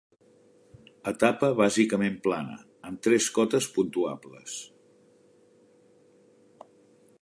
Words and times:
Etapa 1.11 1.49
bàsicament 1.59 2.17
plana, 2.29 2.57
amb 2.91 3.03
tres 3.09 3.29
cotes 3.37 3.71
puntuables. 3.77 4.59